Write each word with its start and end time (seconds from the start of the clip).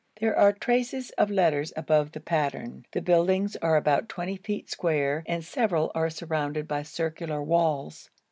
There 0.19 0.35
are 0.35 0.51
traces 0.51 1.11
of 1.11 1.29
letters 1.29 1.71
above 1.75 2.13
the 2.13 2.19
pattern. 2.19 2.87
The 2.91 3.03
buildings 3.03 3.55
are 3.57 3.77
about 3.77 4.09
20 4.09 4.35
feet 4.37 4.67
square 4.67 5.21
and 5.27 5.45
several 5.45 5.91
are 5.93 6.09
surrounded 6.09 6.67
by 6.67 6.81
circular 6.81 7.43
walls. 7.43 8.09